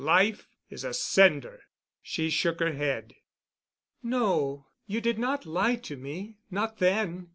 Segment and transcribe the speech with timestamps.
[0.03, 1.61] Life is a cinder."
[2.01, 3.13] She shook her head.
[4.01, 7.29] "No, you did not lie to me—not then.